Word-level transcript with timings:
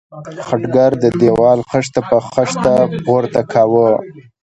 خټګر 0.47 0.91
د 1.03 1.05
دېوال 1.19 1.59
خښته 1.69 2.01
په 2.09 2.17
خښته 2.31 2.75
پورته 3.03 3.41
کاوه. 3.51 3.89